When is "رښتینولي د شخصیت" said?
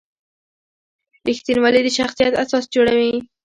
1.29-2.33